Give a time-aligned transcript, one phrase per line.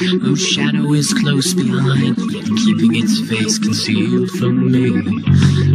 [0.00, 4.88] whose shadow is close behind, keeping its face concealed from me.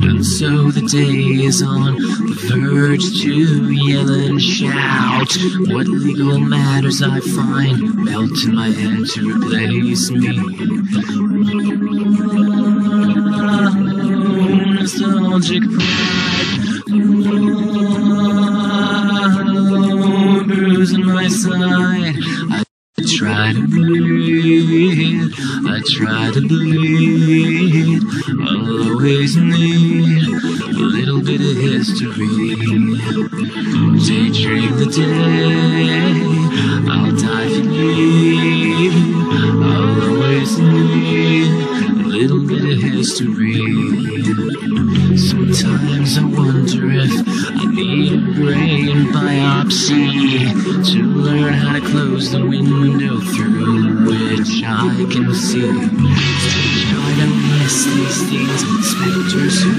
[0.08, 5.32] And so the day is on the verge to yell and shout.
[5.72, 10.38] What legal matters I find melt in my head to replace me.
[14.74, 16.26] Nostalgic pride.
[20.48, 21.95] Bruise my side.
[23.16, 25.32] I try to breathe.
[25.66, 28.04] I try to bleed.
[28.42, 32.28] I'll always need a little bit of history.
[34.04, 36.12] Daydream the day.
[36.92, 38.92] I'll die for you.
[39.64, 41.52] I'll always need
[41.88, 43.64] a little bit of history.
[45.16, 50.52] Sometimes I wonder if I need a brain biopsy
[50.92, 55.62] to learn how to close the window through which I can see.
[55.62, 59.72] Try to miss these things, specters who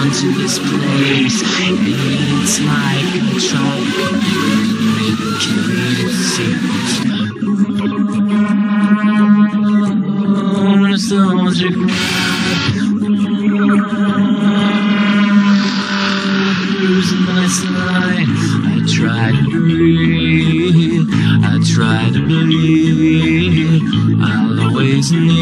[0.00, 1.38] onto this place.
[1.44, 4.04] It's like I'm trying to
[5.40, 6.40] communicate
[19.02, 21.08] I try to breathe.
[21.42, 23.80] I try to believe.
[24.20, 25.39] I'll always need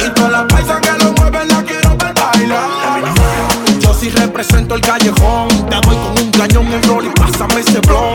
[0.00, 3.02] Y todas las paisas que lo mueven la quiero ver bailar.
[3.80, 5.48] Yo sí represento el callejón.
[5.68, 8.14] Te doy con un cañón en rol y pásame ese blon.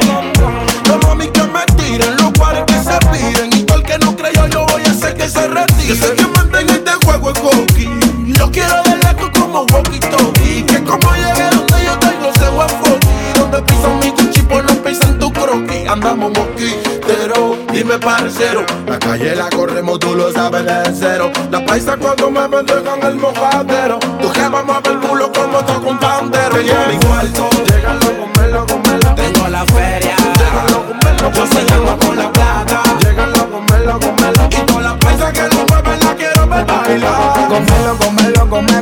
[0.88, 3.54] No mami que me tiren, los pares que se piden.
[3.54, 5.88] Y todo el que no creyó, yo voy a hacer que se retire.
[5.88, 7.90] Yo sé que mantenga este juego es coqui.
[8.26, 10.64] Yo quiero verle tú como walkie talkie.
[10.64, 14.64] Que como llegué donde yo estoy, no se va a Donde pisan mi cuchi, pues
[14.66, 15.88] no pisan tu croquis.
[15.90, 16.77] Andamos mosquitero,
[17.88, 18.66] dime parcero.
[18.86, 21.32] La calle la corremos, tú lo sabes de cero.
[21.50, 24.00] La paisa cuando me pendejan el mojadero.
[24.00, 26.56] Tu jefa mueve el culo como toco un pandero.
[26.56, 29.16] Tengo mi cuarto, llegalo, comelo, comelo.
[29.16, 31.32] Tengo la feria, llegalo, comelo,
[31.70, 31.77] Yo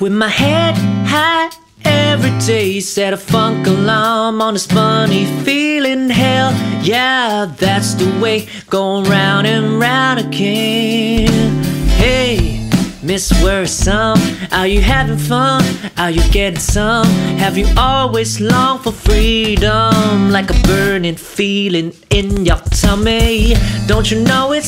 [0.00, 0.76] With my head
[1.06, 1.50] high
[1.84, 6.08] every day, set a funk alarm on this funny feeling.
[6.08, 11.62] Hell, yeah, that's the way, going round and round again.
[11.98, 12.66] Hey,
[13.02, 14.18] Miss Worrisome,
[14.52, 15.62] are you having fun?
[15.98, 17.06] Are you getting some?
[17.36, 23.54] Have you always longed for freedom, like a burning feeling in your tummy?
[23.86, 24.66] Don't you know it's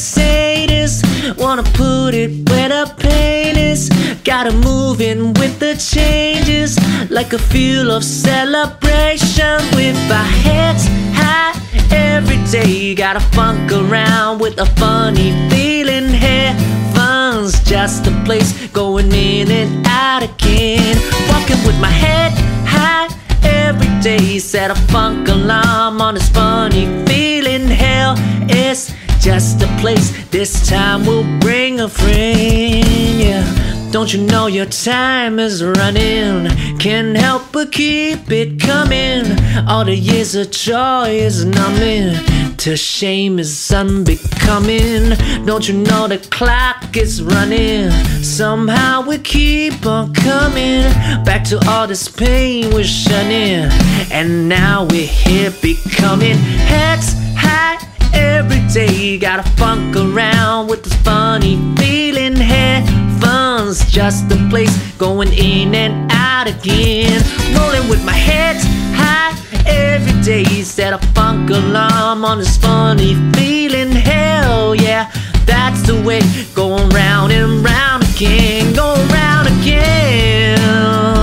[0.87, 1.39] sadist?
[1.39, 3.89] Wanna put it where the pain is.
[4.25, 6.79] Gotta move in with the changes,
[7.11, 11.55] like a feel of celebration with our heads high
[11.91, 12.95] every day.
[12.95, 16.09] Gotta funk around with a funny feeling.
[16.09, 20.97] Heaven's just a place going in and out again.
[21.29, 22.33] Walking with my head
[22.67, 23.09] high
[23.43, 24.39] every day.
[24.39, 27.67] Set a funk alarm on this funny feeling.
[27.67, 28.15] Hell,
[28.49, 28.93] it's
[29.23, 30.11] just a place.
[30.31, 32.85] This time we'll bring a friend.
[33.21, 33.89] Yeah.
[33.93, 36.49] Don't you know your time is running?
[36.79, 39.25] Can't help but keep it coming.
[39.69, 42.17] All the years of joy is numbing.
[42.57, 45.11] To shame is unbecoming.
[45.47, 47.91] Don't you know the clock is running?
[48.25, 50.83] Somehow we keep on coming
[51.25, 53.71] back to all this pain we're shunning.
[54.11, 58.93] And now we're here becoming heads high every day.
[58.93, 62.37] You gotta funk around with this funny feeling.
[62.37, 67.23] Heaven's just a place going in and out again.
[67.57, 68.57] Rolling with my head
[68.95, 69.37] high
[69.67, 70.45] every day.
[70.63, 73.93] Set a funk alarm on this funny feeling.
[73.93, 75.11] Hell yeah,
[75.47, 76.21] that's the way.
[76.55, 78.75] Going round and round again.
[78.75, 81.22] Going round again.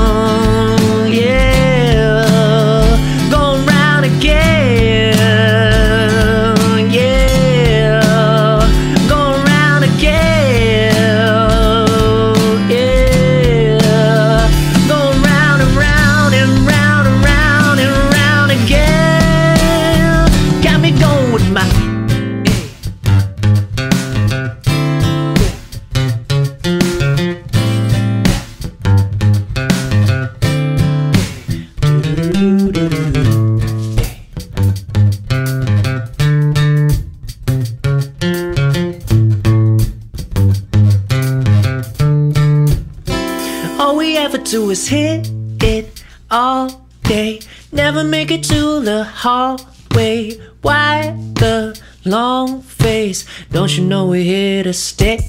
[44.50, 45.30] Do is hit
[45.62, 47.40] it all day.
[47.72, 50.40] Never make it to the hallway.
[50.64, 53.26] Why the long face?
[53.52, 55.20] Don't you know we're here to stay?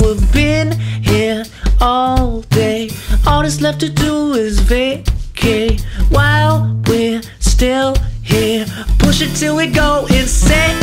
[0.00, 0.72] We've been
[1.02, 1.44] here
[1.82, 2.88] all day.
[3.26, 8.64] All that's left to do is vacate while we're still here.
[9.00, 10.78] Push it till we go insane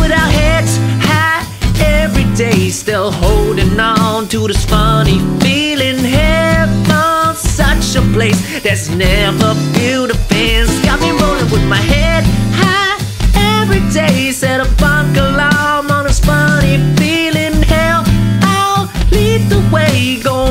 [0.00, 1.46] with our heads high
[1.78, 2.70] every day.
[2.70, 5.98] Still holding on to this funny feeling.
[5.98, 6.51] Heaven's
[7.96, 10.70] a place that's never built a fence.
[10.84, 12.24] Got me rolling with my head
[12.54, 12.96] high
[13.60, 14.30] every day.
[14.30, 17.60] Set a bunk alarm on this funny feeling.
[17.62, 18.02] Hell,
[18.42, 20.20] I'll lead the way.
[20.22, 20.41] Going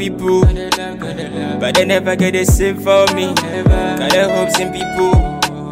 [0.00, 0.40] people,
[1.60, 3.34] but they never get the same for me.
[3.34, 5.12] Got the hopes in people,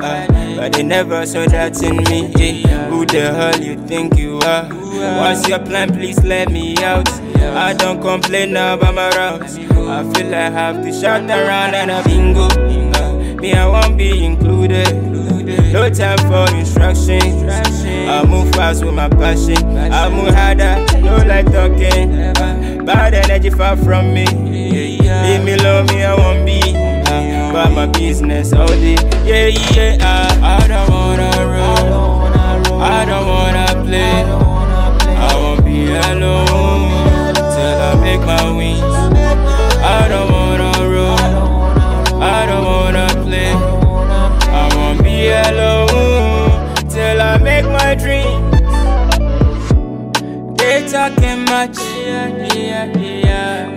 [0.04, 0.26] uh,
[0.56, 2.30] but they never saw that in me.
[2.36, 2.90] Yeah.
[2.90, 4.64] Who the hell you think you are?
[5.20, 5.94] What's your plan?
[5.94, 7.08] Please let me out.
[7.40, 9.56] I don't complain about my routes.
[9.56, 12.48] I feel I have to shut around and a bingo.
[12.98, 14.92] Uh, me, I won't be included.
[15.72, 17.42] No time for instructions.
[17.48, 19.64] I move fast with my passion.
[19.90, 22.57] I move harder, no like talking.
[22.88, 24.24] Bad energy far from me.
[24.26, 26.60] Leave me alone, me I won't be.
[26.74, 28.96] Uh, About my business all day.
[29.24, 29.98] Yeah, yeah.
[30.00, 32.80] I, I don't wanna run.
[32.80, 34.24] I don't wanna play.
[35.28, 38.80] I won't be alone till I make my wings.
[38.80, 42.22] I don't wanna run.
[42.22, 43.52] I don't wanna play.
[44.62, 48.50] I won't be alone till I make my dream.
[50.56, 51.76] They talking much,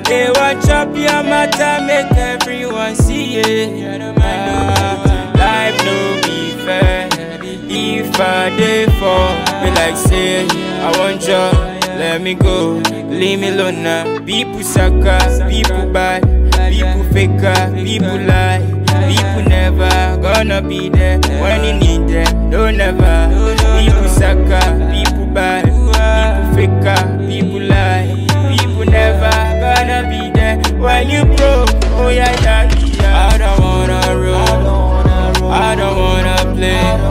[0.05, 3.91] they want chop your matter, make everyone see it.
[4.19, 5.03] Ah,
[5.37, 7.09] life no be fair.
[7.73, 11.53] If I dey fall, be like say I want job,
[11.97, 14.19] let me go, leave me alone now.
[14.25, 15.19] People sucker,
[15.49, 16.23] people bad,
[16.71, 18.61] people faker, people lie.
[19.11, 22.49] People never gonna be there when you need them.
[22.49, 23.29] Don't never.
[23.79, 25.65] People sucker, people bad,
[26.61, 28.05] people people lie.
[28.55, 31.69] People never gonna be there when you broke.
[31.97, 33.29] Oh yeah, yeah, yeah.
[33.29, 35.51] I don't wanna roll.
[35.51, 37.10] I don't wanna play.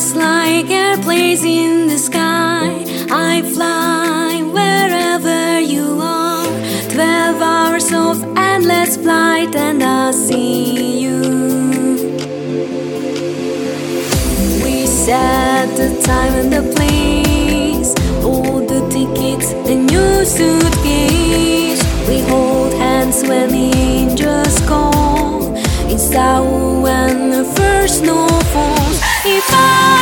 [0.00, 6.46] Just like airplanes in the sky, I fly wherever you are.
[6.88, 10.99] Twelve hours of endless flight, and I see.
[15.10, 17.90] that the time and the place.
[18.24, 21.82] All the tickets and your suitcase.
[22.08, 25.56] We hold hands when the angels call.
[25.92, 28.98] It's our when the first snow falls.
[29.24, 29.99] If I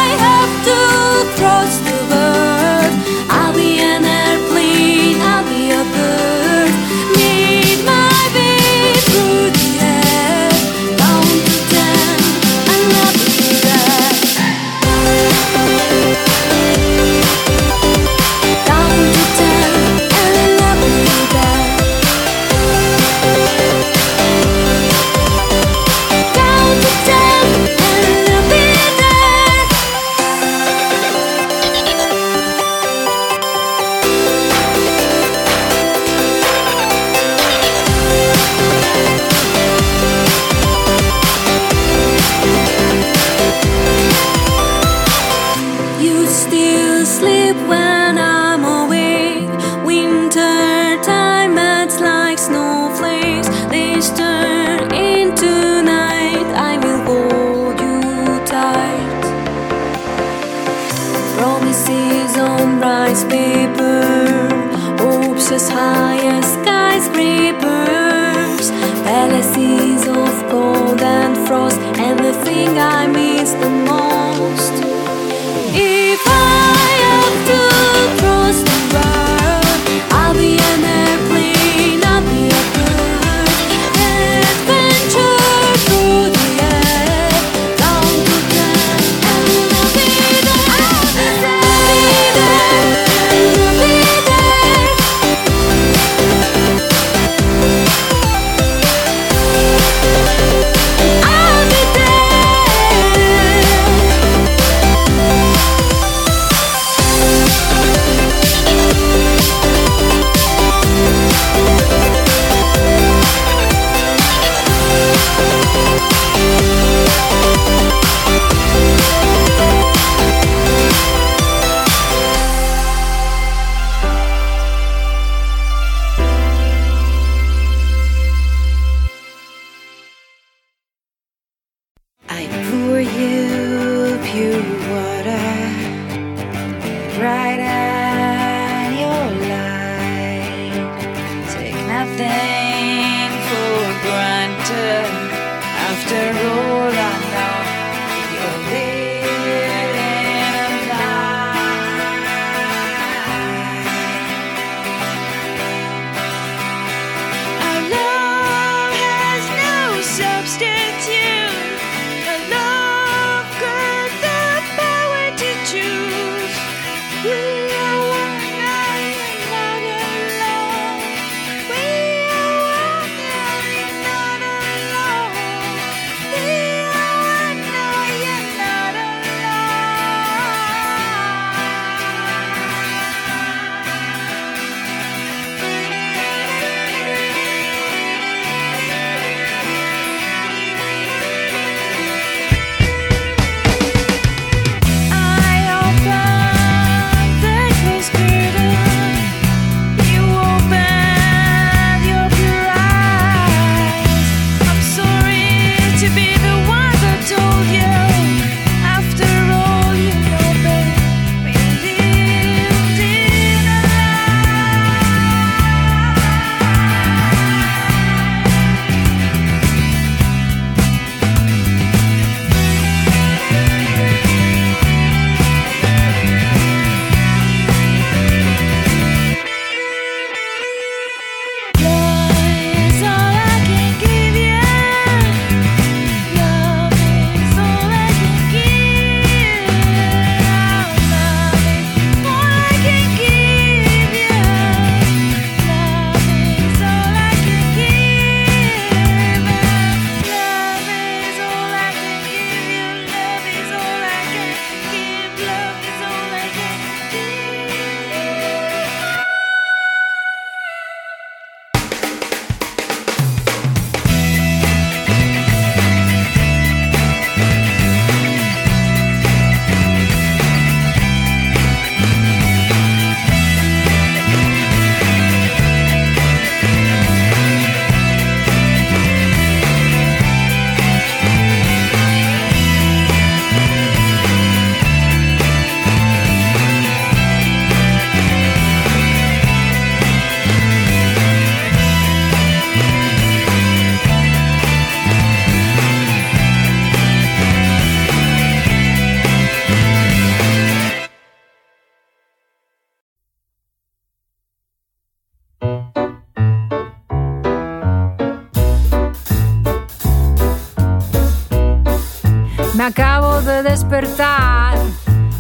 [313.79, 314.77] despertar.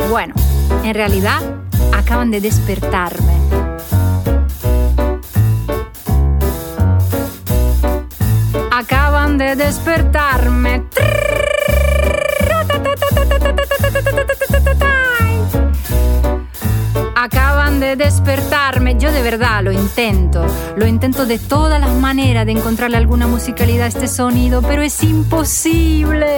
[0.08, 0.32] Bueno,
[0.84, 1.42] en realidad
[1.92, 3.32] acaban de despertarme.
[8.70, 10.84] Acaban de despertarme.
[17.16, 18.96] Acaban de despertarme.
[19.00, 20.46] Yo de verdad lo intento.
[20.76, 25.02] Lo intento de todas las maneras de encontrarle alguna musicalidad a este sonido, pero es
[25.02, 26.36] imposible.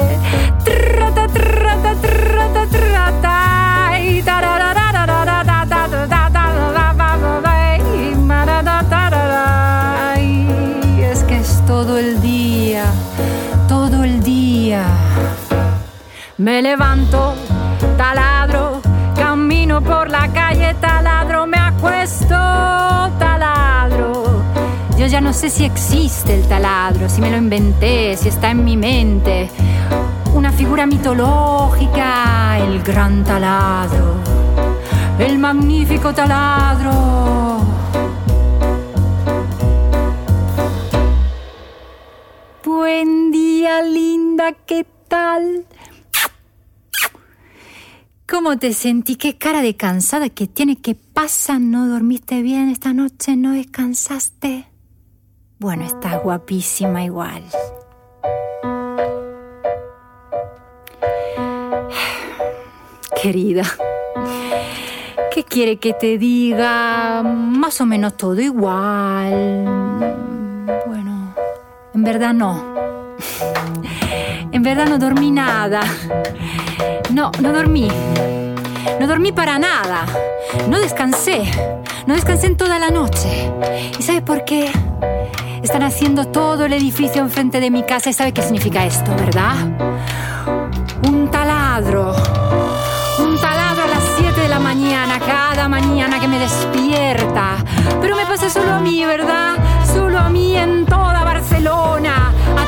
[16.50, 17.36] Me levanto,
[17.96, 18.82] taladro,
[19.14, 22.34] camino por la calle, taladro, me acuesto,
[23.20, 24.42] taladro.
[24.98, 28.64] Yo ya no sé si existe el taladro, si me lo inventé, si está en
[28.64, 29.48] mi mente.
[30.34, 34.16] Una figura mitológica, el gran taladro,
[35.20, 37.59] el magnífico taladro.
[48.50, 49.14] ¿Cómo te sentí?
[49.14, 50.74] ¿Qué cara de cansada que tiene?
[50.74, 51.60] ¿Qué pasa?
[51.60, 53.36] ¿No dormiste bien esta noche?
[53.36, 54.66] ¿No descansaste?
[55.60, 57.44] Bueno, estás guapísima igual.
[63.22, 63.62] Querida,
[65.32, 67.22] ¿qué quiere que te diga?
[67.22, 69.64] Más o menos todo igual.
[70.88, 71.36] Bueno,
[71.94, 72.64] en verdad no.
[74.52, 75.80] En verdad no dormí nada.
[77.12, 77.88] No, no dormí.
[78.98, 80.04] No dormí para nada.
[80.68, 81.42] No descansé.
[82.06, 83.50] No descansé en toda la noche.
[83.98, 84.72] ¿Y sabe por qué?
[85.62, 89.54] Están haciendo todo el edificio enfrente de mi casa y sabe qué significa esto, ¿verdad?
[91.06, 92.14] Un taladro.
[93.18, 97.56] Un taladro a las 7 de la mañana, cada mañana que me despierta.
[98.00, 99.56] Pero me pasa solo a mí, ¿verdad?
[99.94, 100.90] Solo a mí en.
[100.92, 101.09] A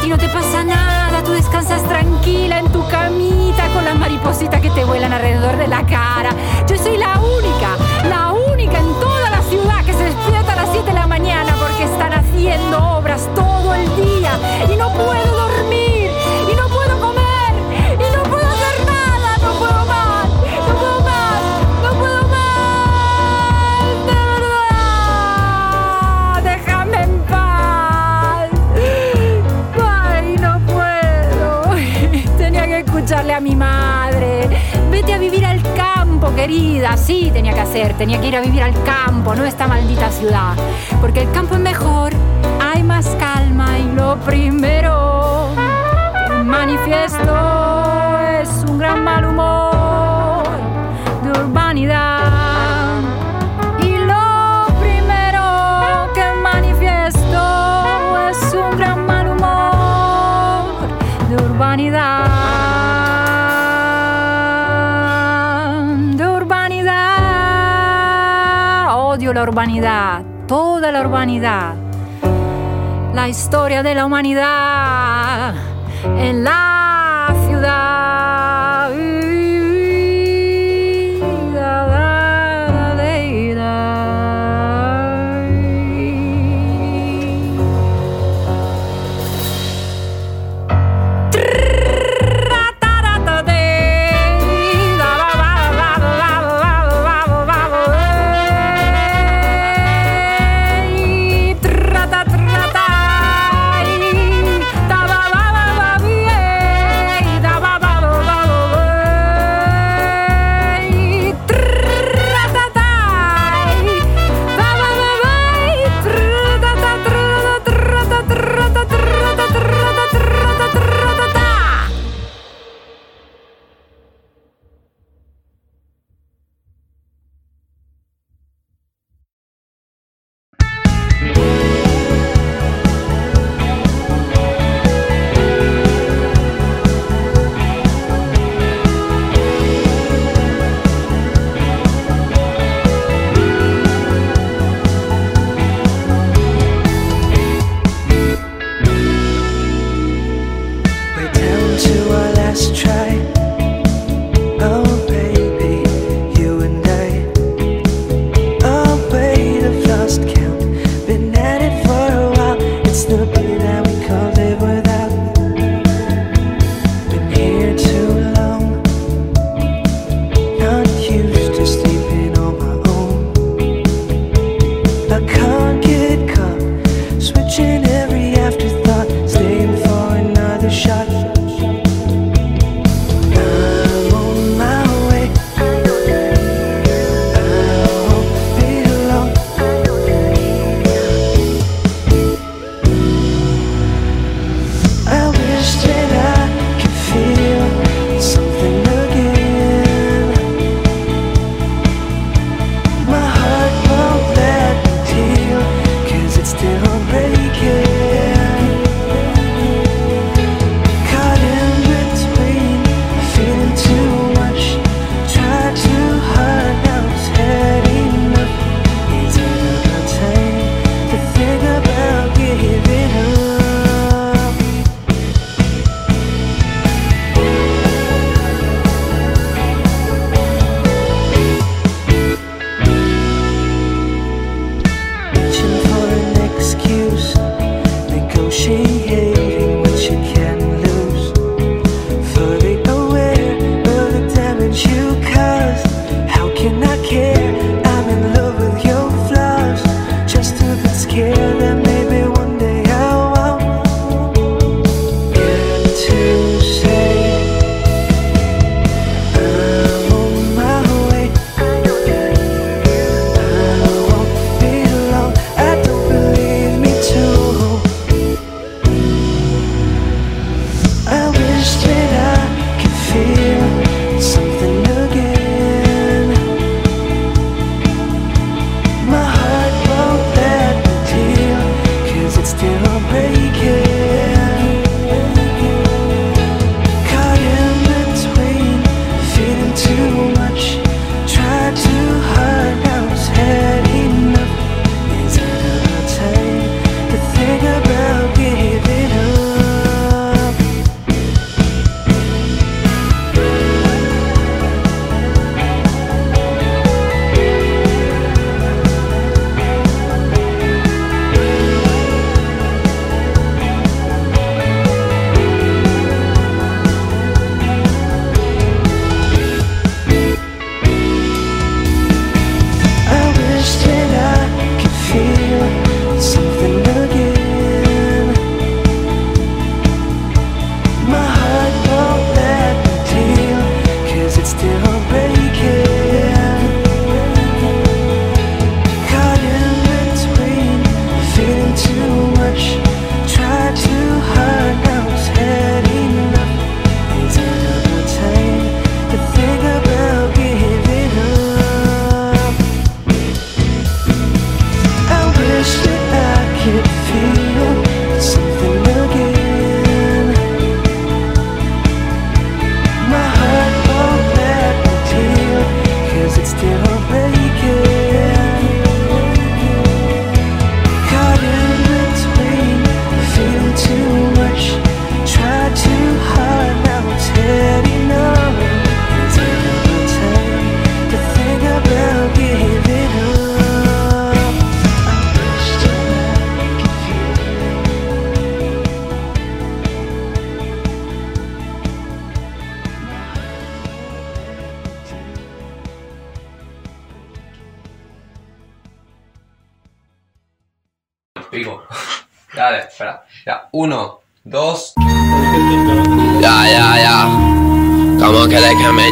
[0.03, 4.71] ti no te pasa nada, tú descansas tranquila en tu camita con las maripositas que
[4.71, 6.31] te vuelan alrededor de la cara.
[6.69, 7.77] Yo soy la única,
[8.09, 11.55] la única en toda la ciudad que se despierta a las 7 de la mañana
[11.57, 14.33] porque están haciendo obras todo el día
[14.73, 15.32] y no puedo
[33.33, 34.49] a mi madre.
[34.91, 36.97] Vete a vivir al campo, querida.
[36.97, 37.95] Sí, tenía que hacer.
[37.95, 40.55] Tenía que ir a vivir al campo, no esta maldita ciudad.
[41.01, 42.13] Porque el campo es mejor,
[42.61, 45.49] hay más calma y lo primero
[46.45, 47.35] manifiesto
[48.43, 50.45] es un gran mal humor
[51.23, 52.22] de urbanidad.
[69.43, 71.75] Urbanidad, toda la urbanidad.
[73.15, 75.55] La historia de la humanidad
[76.05, 76.82] en la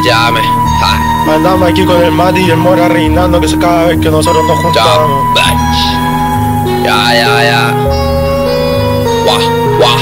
[0.00, 0.40] me llame?
[0.80, 1.34] Ja.
[1.34, 4.44] Andamos aquí con el Mati y el Mora reinando que es cada vez que nosotros
[4.44, 5.36] nos juntamos.
[6.82, 7.74] Ya, ya, ya.
[9.24, 9.40] Guau,
[9.78, 9.98] guau.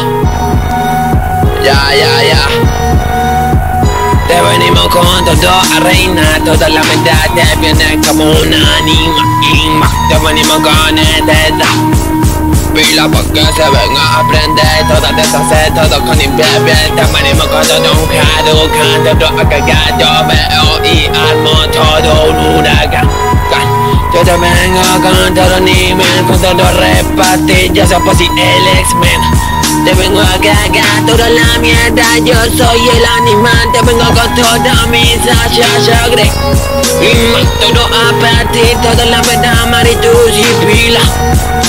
[1.65, 2.49] Ya, ya, ya.
[4.27, 9.91] Te venimos con todo a reinar, toda la maldad te viene como una anima.
[10.09, 12.18] Te venimos con este rap.
[12.79, 14.87] Pila porque se venga a aprender.
[14.87, 21.07] Todo deshacer, todo con bien Te con todo un caducante a cagar, yo veo y
[21.07, 23.11] armo todo un huracán.
[24.15, 29.21] Yo te vengo con todo nivel Con todo repartir, yo soy Posi el X-Men.
[29.85, 32.05] Te vengo a cagar toda la mierda.
[32.25, 33.73] Yo soy el animal.
[33.73, 36.31] Te vengo con toda mi Sasha Grey
[37.03, 38.77] Y más todo a partir.
[38.83, 41.01] Toda la verdad maritus y pila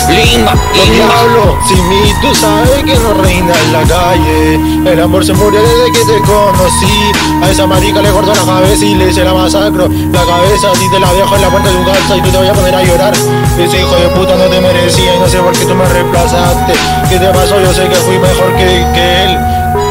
[0.10, 4.92] Limba diablos, sin mí tú sabes que no reina en la calle.
[4.92, 7.12] El amor se murió desde que te conocí.
[7.44, 10.90] A esa marica le corto la cabeza y le hice la masacro La cabeza así
[10.92, 12.76] te la dejo en la puerta de un calza Y tú te voy a poner
[12.76, 13.14] a llorar.
[13.58, 16.74] Ese hijo de puta no te merecía y no sé por qué tú me reemplazaste.
[17.10, 17.60] ¿Qué te pasó?
[17.62, 19.38] Yo sé que fui mejor que, que él.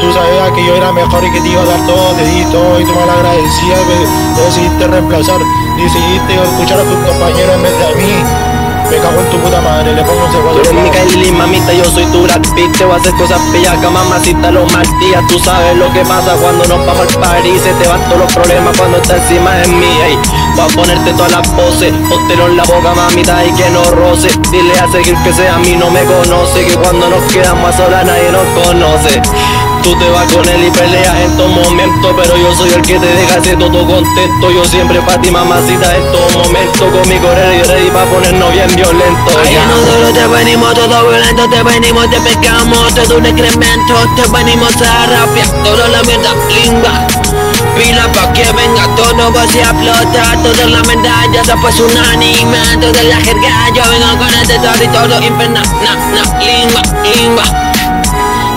[0.01, 2.43] Tú sabías que yo era mejor y que te iba a dar todo, te di
[2.51, 5.39] todo y tú mal agradecida me decidiste reemplazar,
[5.77, 8.48] decidiste escuchar a tus compañeros en vez de a mí.
[8.89, 10.59] Me cago en tu puta madre, le pongo un Tú segundo.
[10.61, 12.75] eres mi Kylie, mamita, yo soy tu Brad Pitt.
[12.77, 16.33] Te voy a hacer cosas bellacas, mamacita, los mal días Tú sabes lo que pasa
[16.41, 19.67] cuando nos vamos al París Se te van todos los problemas cuando estás encima de
[19.67, 20.17] mí ey.
[20.55, 24.29] Voy a ponerte todas las poses Póntelo en la boca, mamita, y que no roce.
[24.51, 27.77] Dile a seguir que sea a mí no me conoce Que cuando nos quedamos a
[27.77, 29.21] solas nadie nos conoce
[29.89, 32.99] Tú te vas con él y peleas en todo momento Pero yo soy el que
[32.99, 37.63] te deja hacer todo contento Yo siempre pa' ti mamacita en todo momento Conmigo ready,
[37.63, 39.65] ready pa' ponernos bien violentos Ay, ya.
[39.65, 45.07] nosotros te venimos todo violento, te venimos, te pecamos, todo un excremento, te venimos a
[45.07, 47.07] rapear toda la mierda limba.
[47.75, 52.59] Pila pa' que venga todo, vas a explotar toda la medalla, se pues un anime,
[52.79, 57.68] toda la jerga, yo vengo con este territorio infernal, na, na, limba, limba.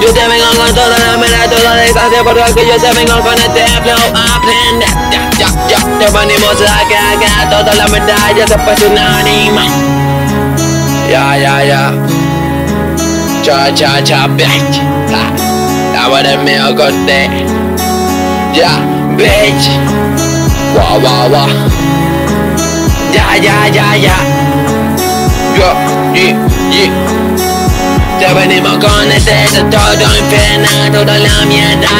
[0.03, 3.35] Yo te vengo con toda la mera, toda la desgracia porque yo te vengo con
[3.35, 8.83] este flow aprende Ya, ya, ya, te venimos a cagar toda la medalla, se pues
[8.83, 9.69] un anime
[11.09, 11.93] Ya, ya, ya.
[13.45, 14.81] Cha, cha, cha, bitch.
[15.13, 17.29] Ah, Ahora mío corte.
[18.55, 18.79] Ya,
[19.17, 19.71] bitch.
[20.75, 21.49] Guau, guau, guau.
[23.13, 24.17] Ya, ya, ya, ya.
[25.59, 25.75] Yo,
[26.15, 26.35] y,
[26.75, 27.52] y.
[28.31, 31.45] Venimos con este todo infernal, toda la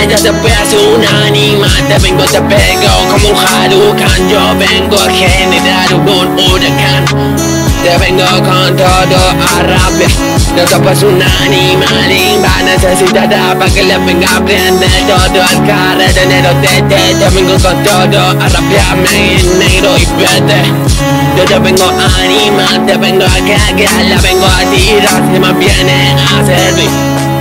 [0.09, 5.11] ya te pegas un animal, te vengo, te pego como un Harukan, yo vengo a
[5.11, 7.52] generar un huracán.
[7.83, 10.11] Te vengo con todo a rapear
[10.57, 15.67] No te pues un animal Imba necesitará pa' que le venga a prender todo el
[15.67, 20.63] carretonero te, te, te vengo con todo a rapearme en negro y verde
[21.37, 25.53] Yo te vengo a animar, te vengo a cagar La vengo a tirar, se me
[25.55, 27.32] viene a servir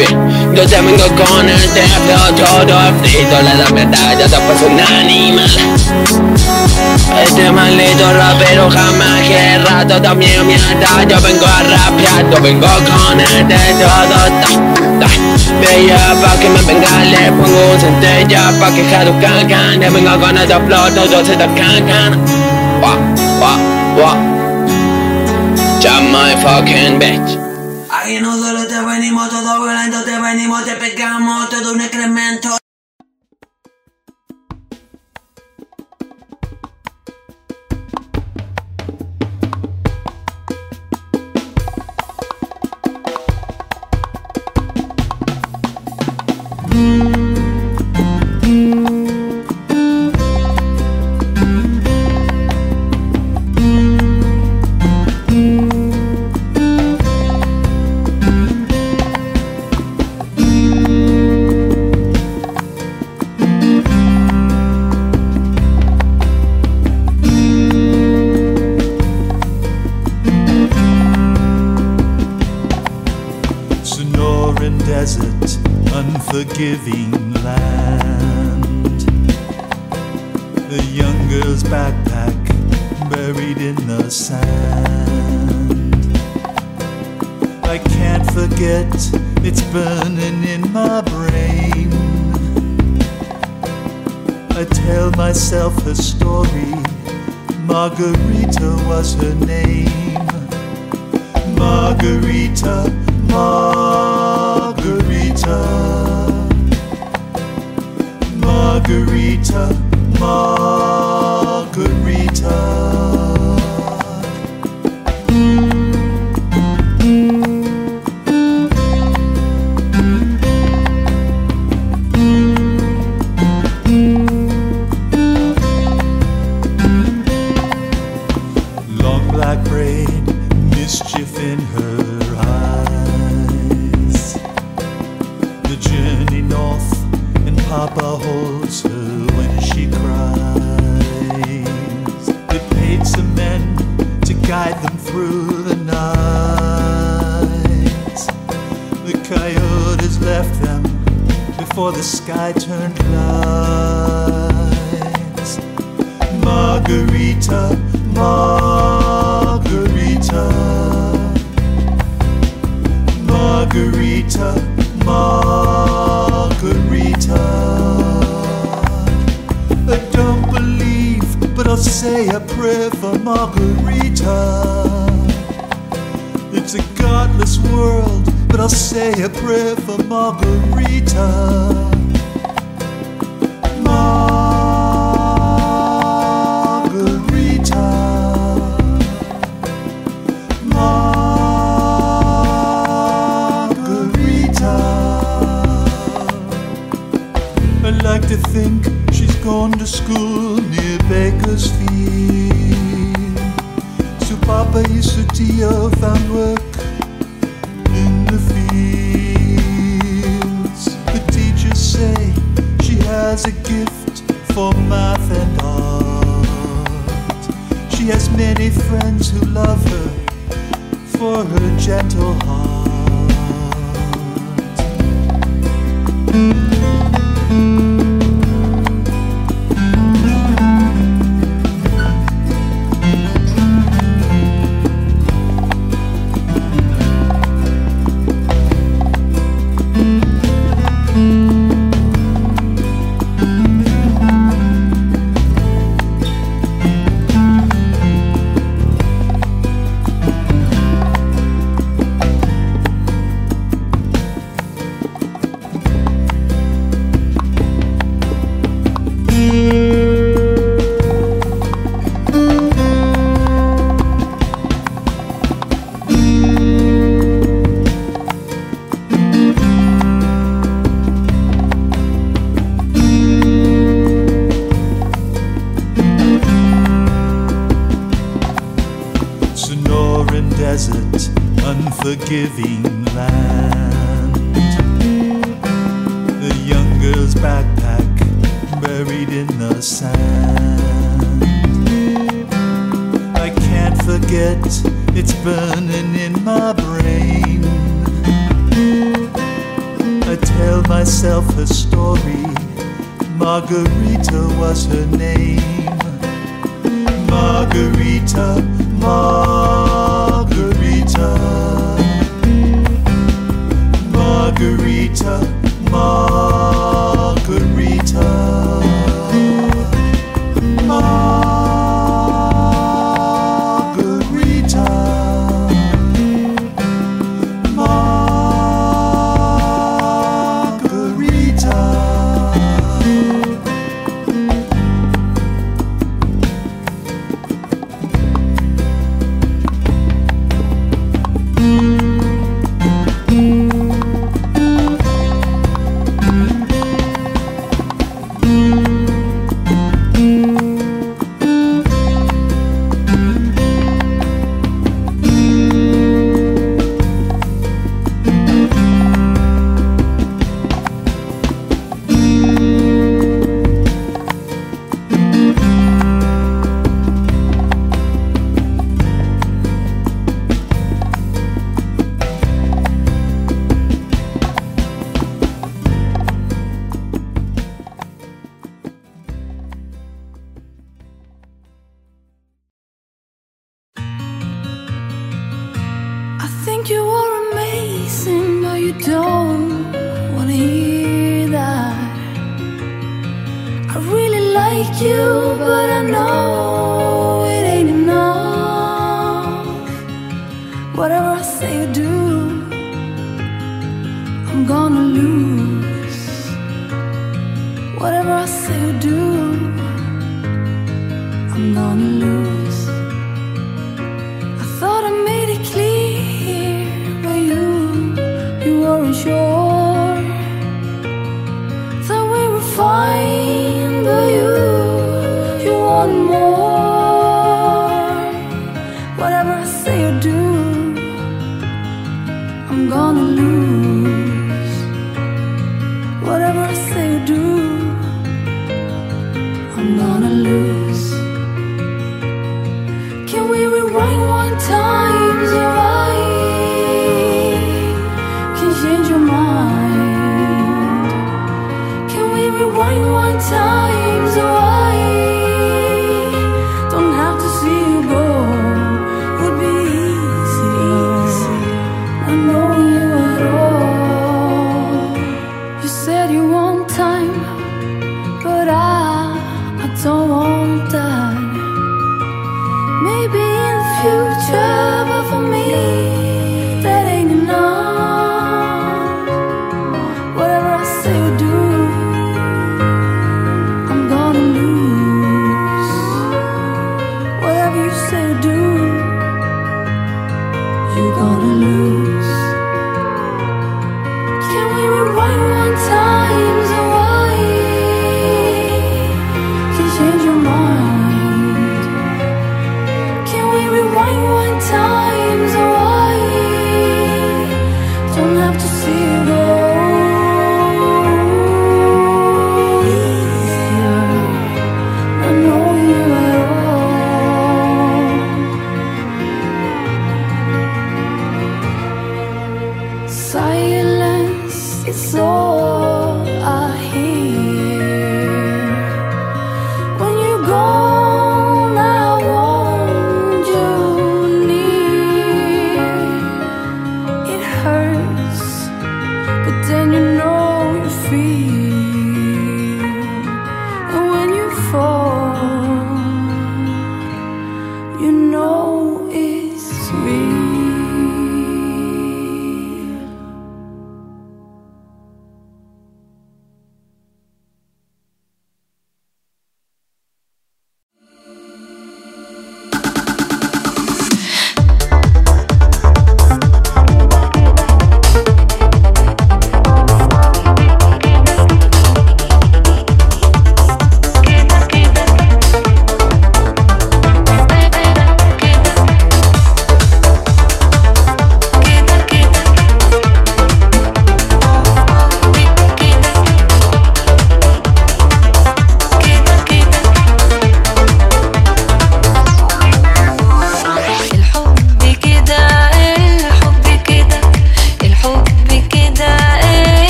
[0.56, 5.50] Yo te vengo con el templo todo frito La verdad, yo te pues un animal.
[7.24, 13.20] Este maldito rapero jamás que rato también mierda Yo vengo a rapear, yo vengo con
[13.20, 14.72] el de todo.
[15.60, 20.20] Bella pa' que me venga, le pongo un centella Pa' que jaro cagan, le vengo
[20.20, 22.20] con el flow, todos se te cagan
[22.82, 22.96] Wa,
[23.42, 23.58] wa,
[23.98, 24.14] wa
[25.82, 27.51] Jam my fucking bitch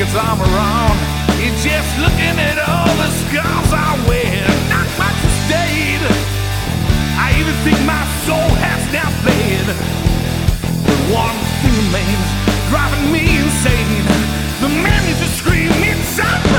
[0.00, 0.96] his arm around.
[1.36, 4.40] He's just looking at all the scars I wear.
[4.72, 6.00] Not much stayed.
[7.20, 9.66] I even think my soul has now fled.
[10.88, 12.28] But one thing remains,
[12.72, 14.04] driving me insane.
[14.64, 16.49] The man is just screaming inside.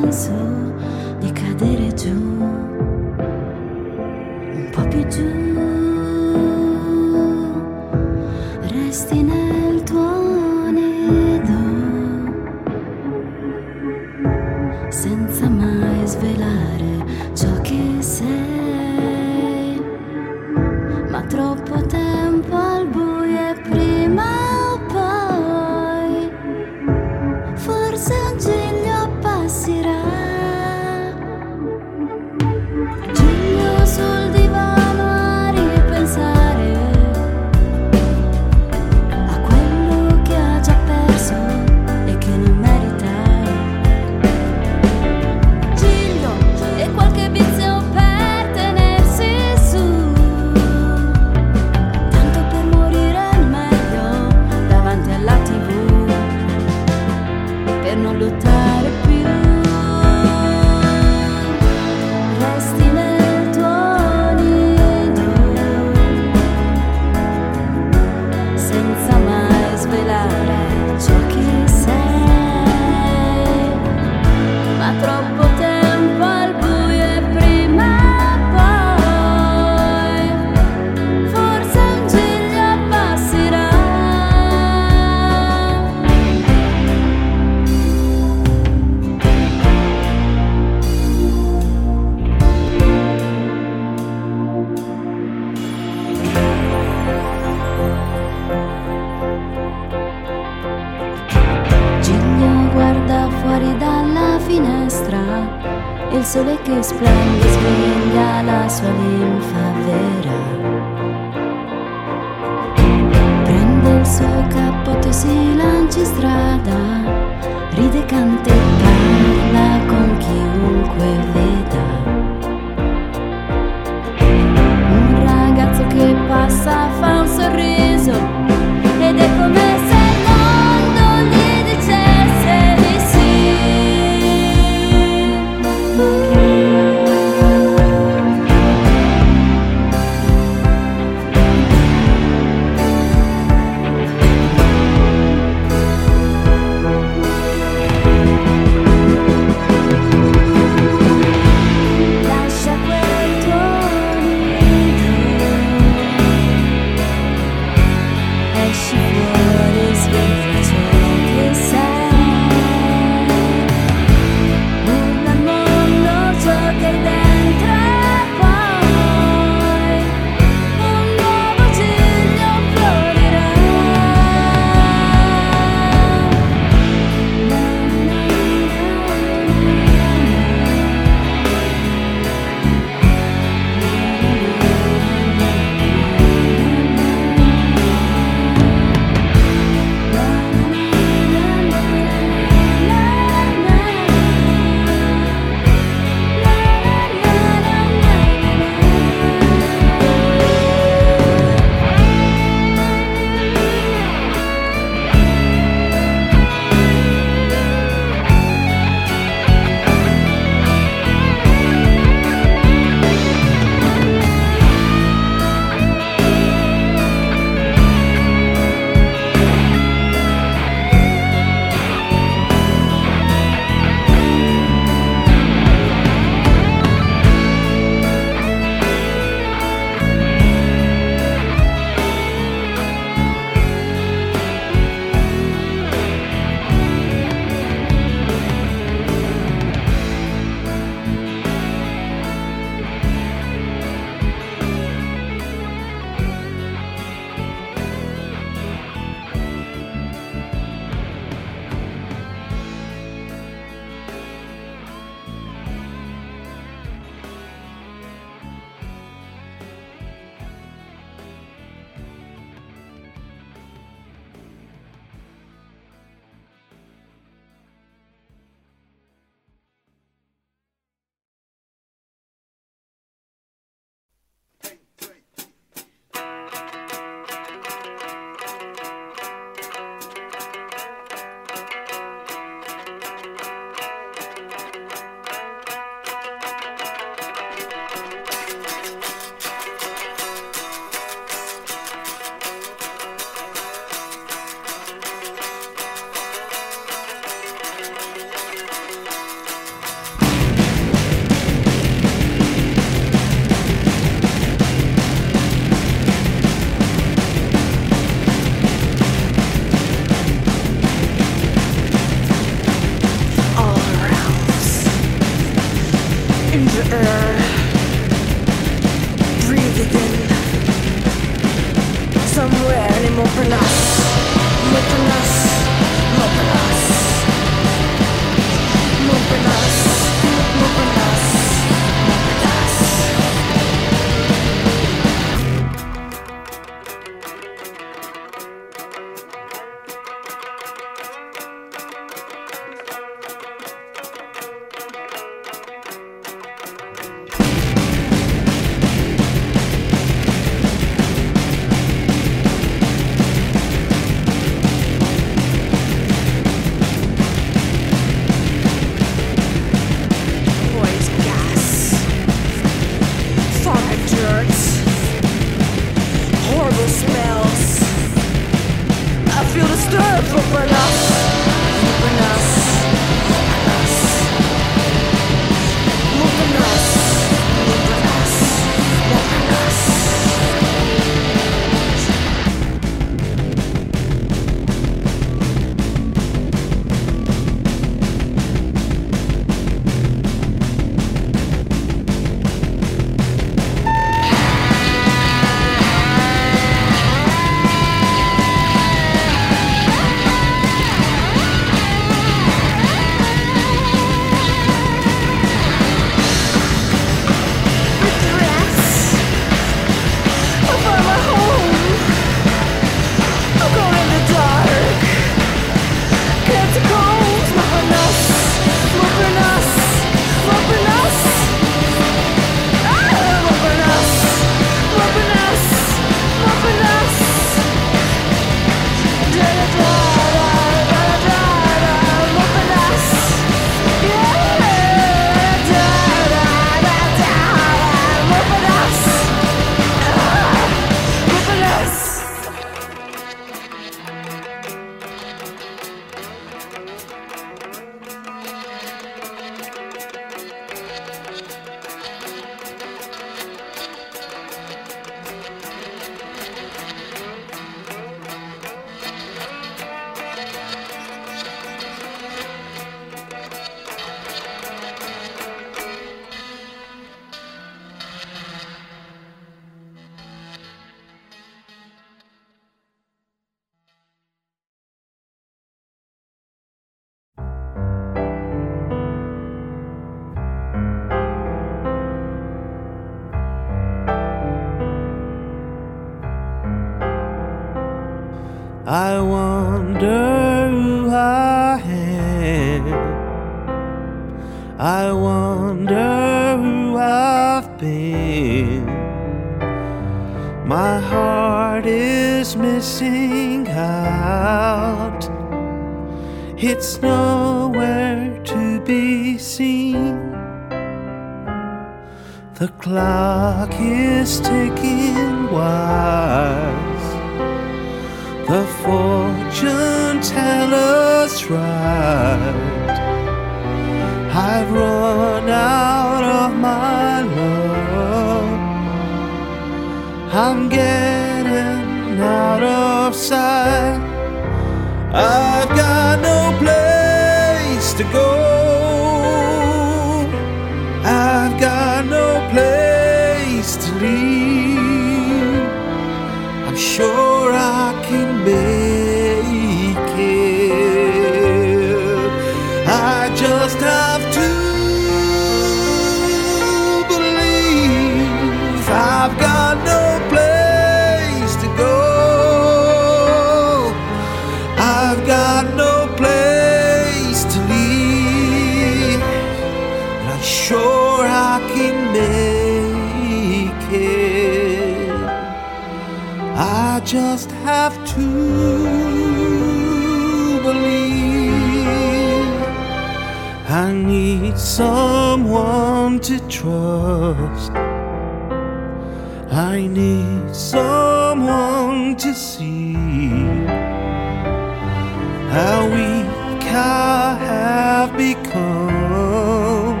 [595.52, 600.00] how weak I have become,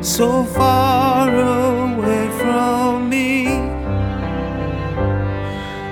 [0.00, 3.46] so far away from me,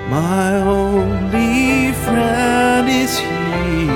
[0.09, 3.91] my only friend is here,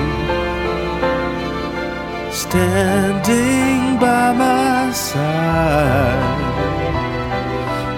[2.34, 6.44] standing by my side.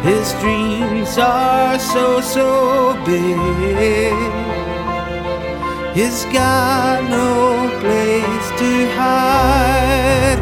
[0.03, 4.36] His dreams are so, so big.
[5.98, 10.38] He's got no place to hide.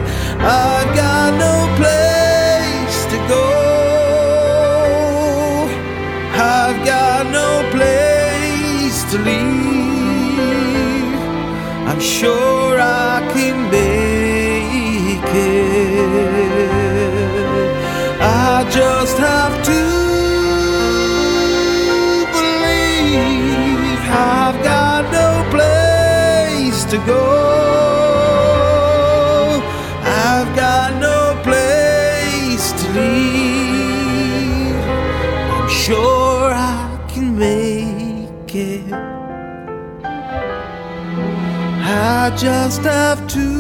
[42.38, 43.55] just have to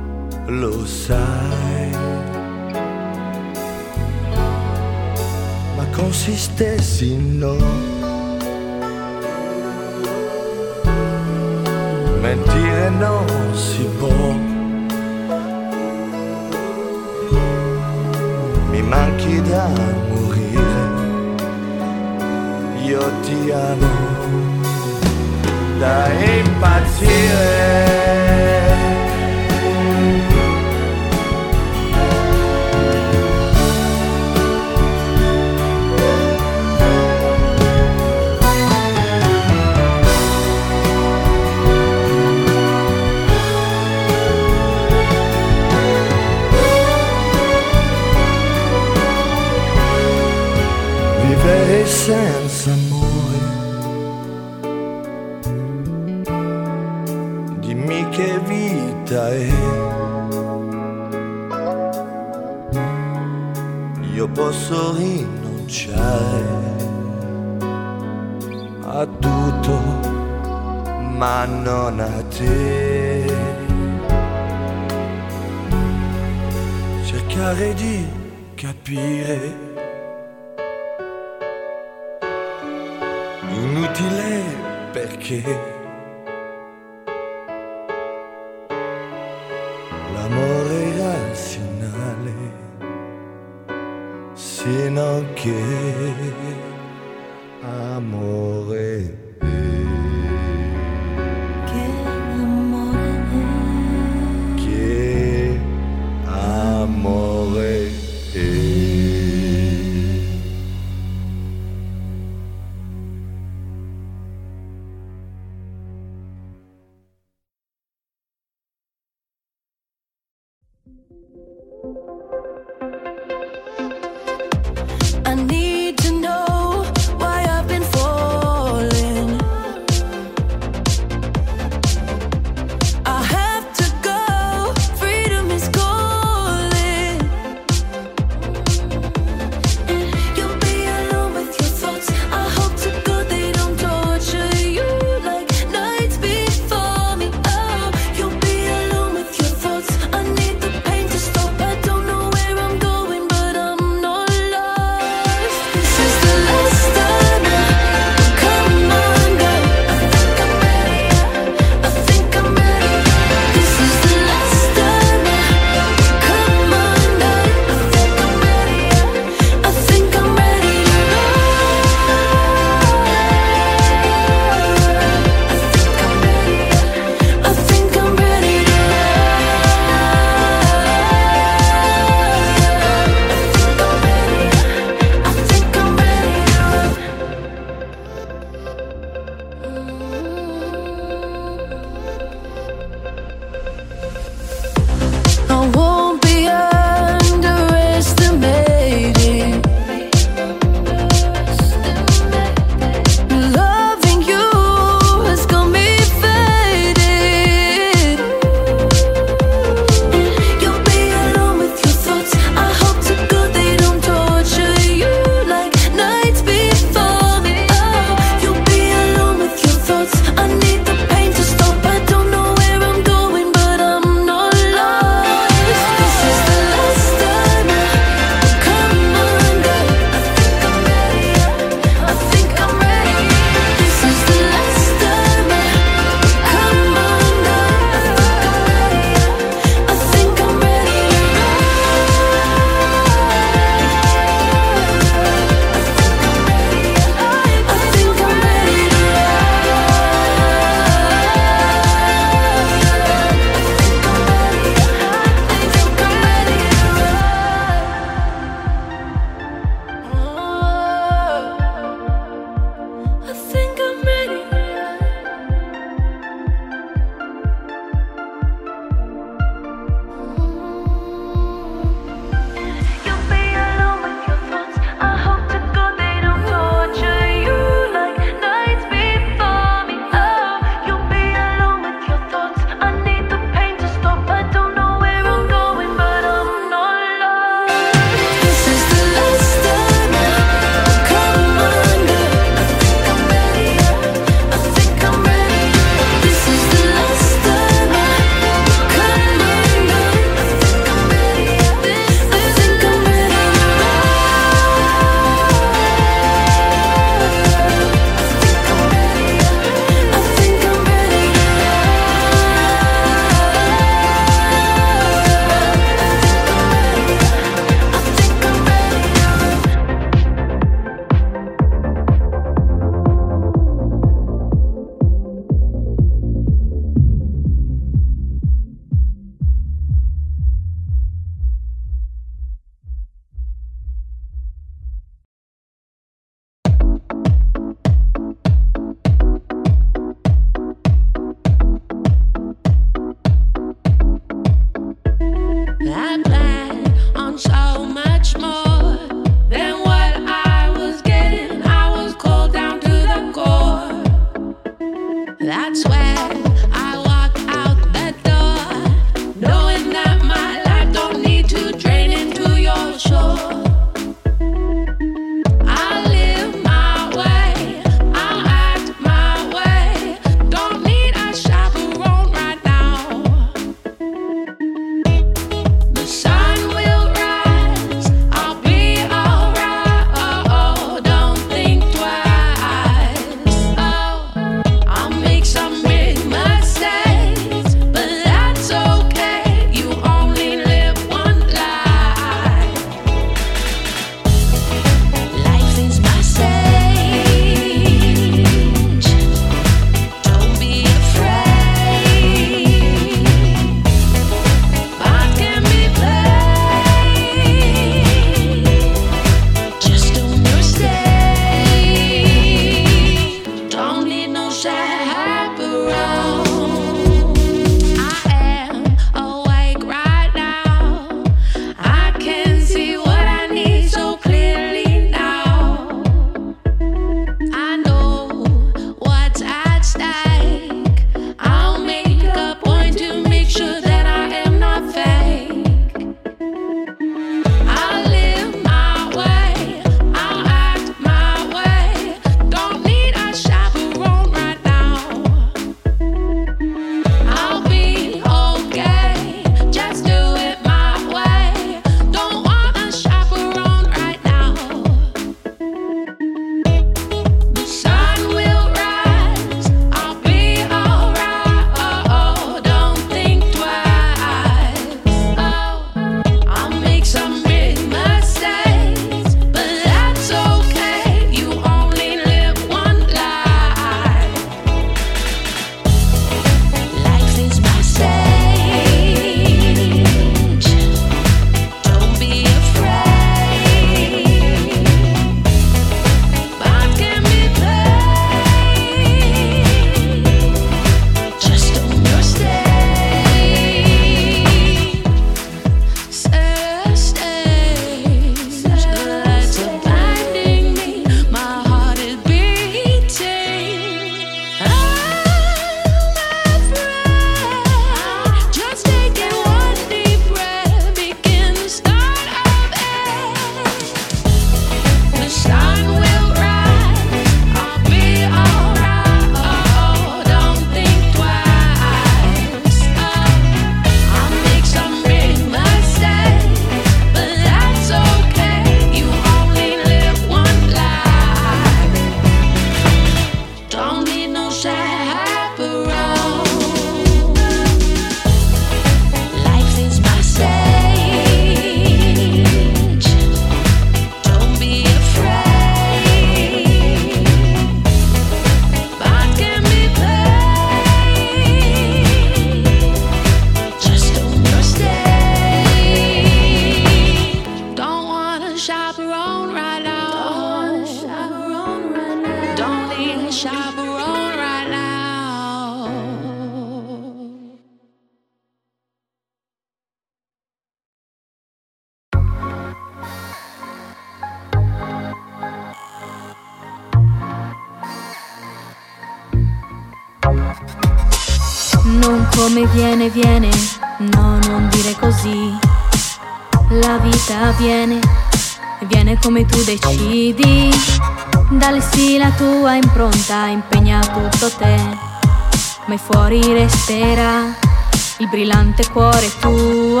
[598.38, 600.00] brillante cuore tuo.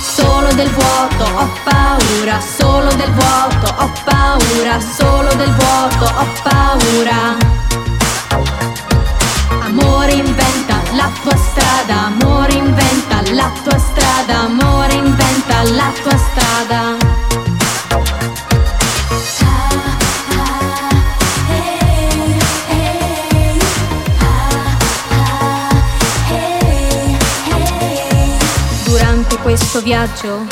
[0.00, 7.36] Solo del vuoto ho paura, solo del vuoto ho paura, solo del vuoto ho paura.
[9.64, 16.95] Amore inventa la tua strada, amore inventa la tua strada, amore inventa la tua strada.
[29.56, 30.44] questo viaggio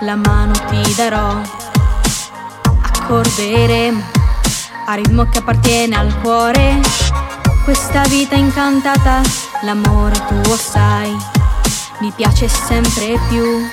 [0.00, 1.42] la mano ti darò.
[2.80, 4.02] Accorderemo
[4.86, 6.80] a ritmo che appartiene al cuore.
[7.64, 9.20] Questa vita incantata,
[9.60, 11.14] l'amore tuo sai,
[11.98, 13.68] mi piace sempre più.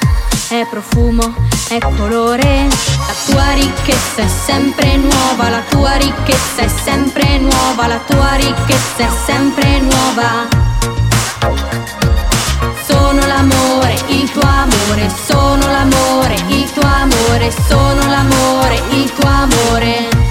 [0.50, 1.34] È profumo,
[1.70, 2.68] è colore.
[2.68, 9.04] La tua ricchezza è sempre nuova, la tua ricchezza è sempre nuova, la tua ricchezza
[9.04, 10.67] è sempre nuova
[13.08, 20.27] sono l'amore, il tuo amore, sono l'amore, il tuo amore, sono l'amore, il tuo amore.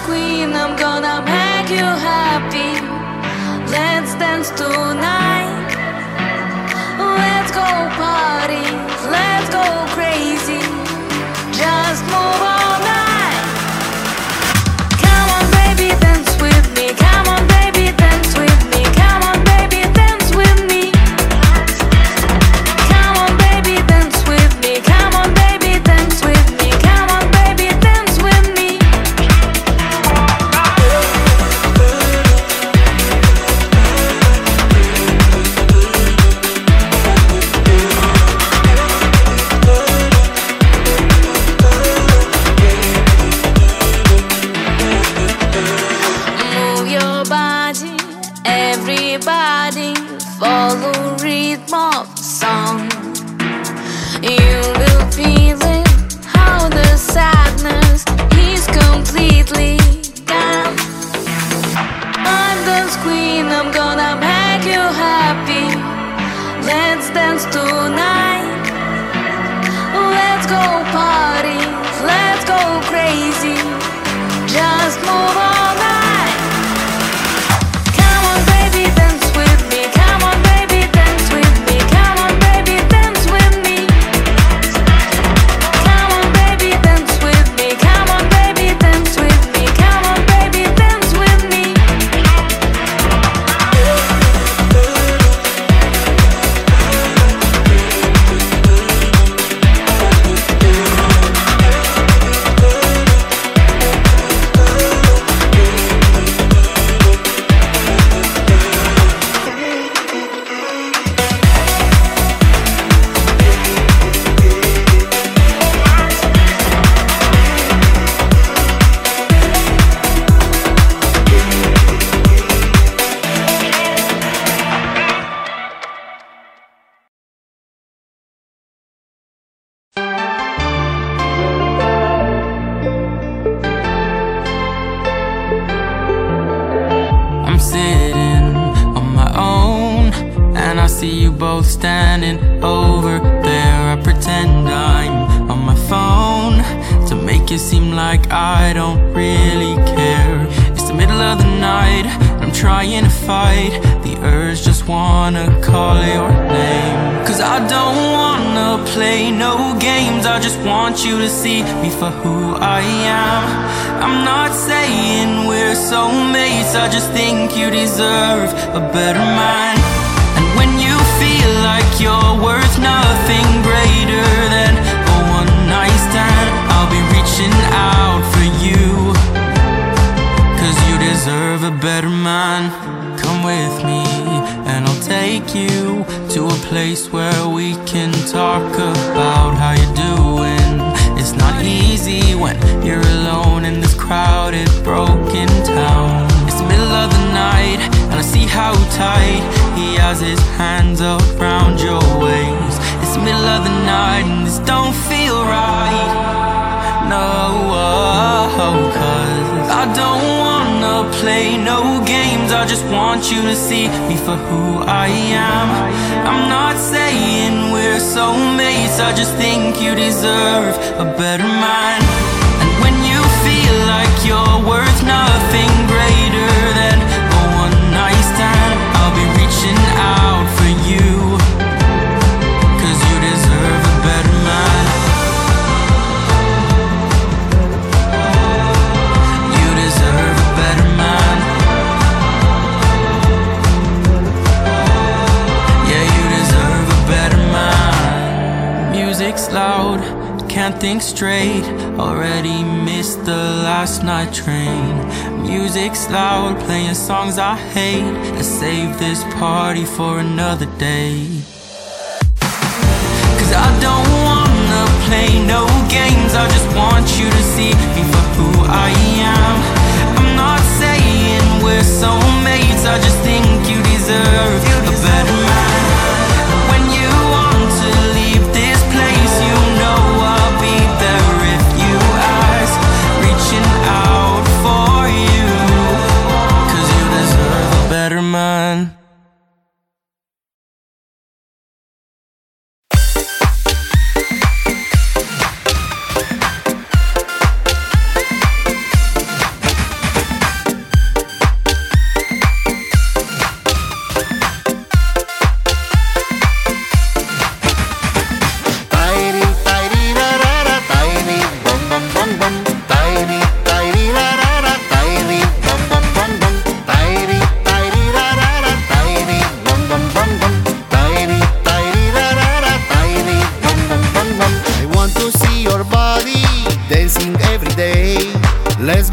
[0.00, 2.72] Queen, I'm gonna make you happy.
[3.70, 5.70] Let's dance tonight.
[6.98, 7.66] Let's go
[8.00, 8.64] party,
[9.10, 9.64] let's go
[9.94, 10.63] crazy.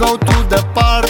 [0.01, 1.00] Go to the party,